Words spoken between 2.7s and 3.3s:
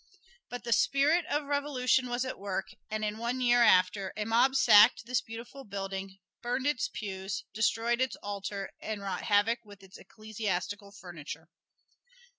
and in